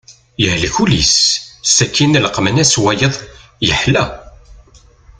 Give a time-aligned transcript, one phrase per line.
[0.41, 1.13] Yehlek ul-is
[1.75, 3.15] sakin leqmen-as wayeḍ
[3.67, 4.03] yeḥla.